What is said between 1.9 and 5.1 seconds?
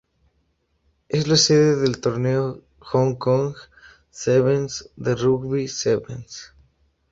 torneo Hong Kong Sevens